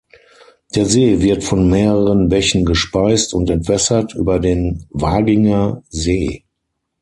[0.73, 6.43] Der See wird von mehreren Bächen gespeist und entwässert über den Waginger See.